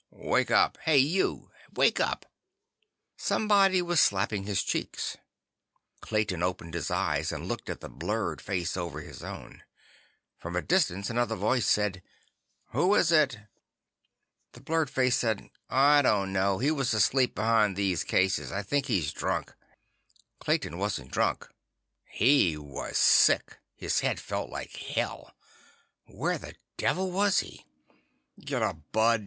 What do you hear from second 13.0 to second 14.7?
it?" The